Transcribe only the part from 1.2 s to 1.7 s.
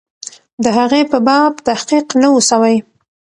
باب